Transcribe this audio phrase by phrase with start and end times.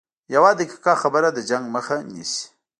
[0.35, 2.45] یوه دقیقه خبره د جنګ مخه نیسي